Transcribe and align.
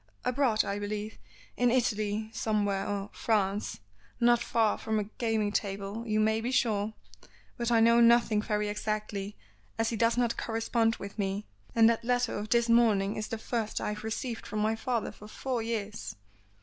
"Abroad, 0.25 0.65
I 0.65 0.79
believe. 0.79 1.19
In 1.55 1.69
Italy, 1.69 2.31
somewhere, 2.33 2.87
or 2.87 3.11
France 3.13 3.81
not 4.19 4.41
far 4.41 4.79
from 4.79 4.97
a 4.97 5.03
gaming 5.03 5.51
table, 5.51 6.07
you 6.07 6.19
may 6.19 6.41
be 6.41 6.49
sure. 6.49 6.93
But 7.55 7.69
I 7.71 7.81
know 7.81 8.01
nothing 8.01 8.41
very 8.41 8.67
exactly, 8.67 9.37
as 9.77 9.89
he 9.89 9.95
does 9.95 10.17
not 10.17 10.37
correspond 10.37 10.95
with 10.95 11.19
me, 11.19 11.45
and 11.75 11.87
that 11.87 12.03
letter 12.03 12.35
of 12.39 12.49
this 12.49 12.67
morning 12.67 13.15
is 13.15 13.27
the 13.27 13.37
first 13.37 13.79
I 13.79 13.89
have 13.89 14.03
received 14.03 14.47
from 14.47 14.57
my 14.57 14.75
father 14.75 15.11
for 15.11 15.27
four 15.27 15.61
years." 15.61 16.15